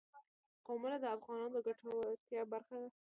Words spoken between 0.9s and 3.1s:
د افغانانو د ګټورتیا برخه ده.